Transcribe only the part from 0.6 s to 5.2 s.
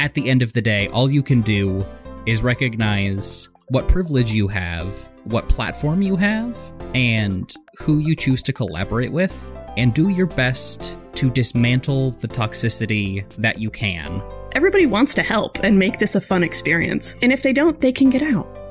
day, all you can do is recognize what privilege you have,